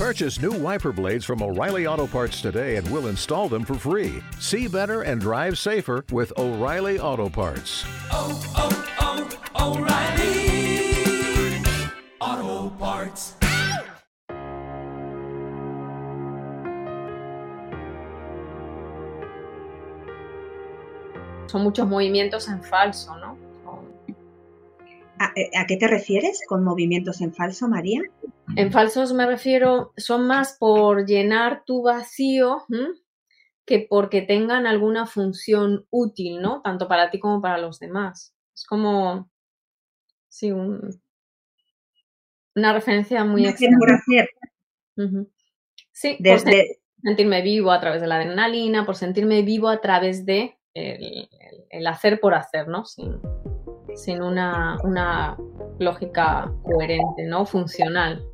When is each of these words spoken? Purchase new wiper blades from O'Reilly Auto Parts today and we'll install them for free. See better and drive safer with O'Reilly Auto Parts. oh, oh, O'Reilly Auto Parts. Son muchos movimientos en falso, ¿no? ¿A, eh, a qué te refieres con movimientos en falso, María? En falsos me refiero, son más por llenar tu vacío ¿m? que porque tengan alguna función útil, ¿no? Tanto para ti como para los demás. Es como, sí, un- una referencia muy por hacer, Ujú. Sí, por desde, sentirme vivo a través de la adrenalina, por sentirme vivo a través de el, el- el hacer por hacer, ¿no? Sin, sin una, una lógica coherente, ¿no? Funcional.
Purchase 0.00 0.40
new 0.40 0.52
wiper 0.52 0.92
blades 0.92 1.26
from 1.26 1.42
O'Reilly 1.42 1.86
Auto 1.86 2.06
Parts 2.06 2.40
today 2.40 2.76
and 2.76 2.90
we'll 2.90 3.08
install 3.08 3.50
them 3.50 3.66
for 3.66 3.74
free. 3.74 4.22
See 4.38 4.66
better 4.66 5.02
and 5.02 5.20
drive 5.20 5.58
safer 5.58 6.06
with 6.10 6.32
O'Reilly 6.38 6.98
Auto 6.98 7.28
Parts. 7.28 7.84
oh, 8.10 8.40
oh, 8.56 9.76
O'Reilly 9.76 11.62
Auto 12.18 12.70
Parts. 12.78 13.34
Son 21.48 21.62
muchos 21.62 21.86
movimientos 21.86 22.48
en 22.48 22.62
falso, 22.62 23.18
¿no? 23.18 23.36
¿A, 25.18 25.32
eh, 25.36 25.50
a 25.54 25.66
qué 25.66 25.76
te 25.76 25.86
refieres 25.86 26.40
con 26.48 26.64
movimientos 26.64 27.20
en 27.20 27.34
falso, 27.34 27.68
María? 27.68 28.00
En 28.56 28.72
falsos 28.72 29.12
me 29.12 29.26
refiero, 29.26 29.92
son 29.96 30.26
más 30.26 30.56
por 30.58 31.06
llenar 31.06 31.62
tu 31.64 31.82
vacío 31.82 32.64
¿m? 32.70 32.88
que 33.64 33.86
porque 33.88 34.22
tengan 34.22 34.66
alguna 34.66 35.06
función 35.06 35.86
útil, 35.90 36.40
¿no? 36.42 36.60
Tanto 36.62 36.88
para 36.88 37.10
ti 37.10 37.18
como 37.20 37.40
para 37.40 37.58
los 37.58 37.78
demás. 37.78 38.34
Es 38.54 38.64
como, 38.64 39.30
sí, 40.28 40.50
un- 40.50 41.00
una 42.56 42.72
referencia 42.72 43.24
muy 43.24 43.42
por 43.78 43.90
hacer, 43.92 44.28
Ujú. 44.96 45.30
Sí, 45.92 46.16
por 46.16 46.42
desde, 46.44 46.80
sentirme 47.02 47.42
vivo 47.42 47.70
a 47.70 47.80
través 47.80 48.00
de 48.00 48.08
la 48.08 48.16
adrenalina, 48.16 48.84
por 48.84 48.96
sentirme 48.96 49.42
vivo 49.42 49.68
a 49.68 49.80
través 49.80 50.26
de 50.26 50.58
el, 50.74 51.02
el- 51.04 51.28
el 51.70 51.86
hacer 51.86 52.20
por 52.20 52.34
hacer, 52.34 52.66
¿no? 52.68 52.84
Sin, 52.84 53.20
sin 53.94 54.22
una, 54.22 54.76
una 54.82 55.36
lógica 55.78 56.52
coherente, 56.64 57.24
¿no? 57.26 57.46
Funcional. 57.46 58.24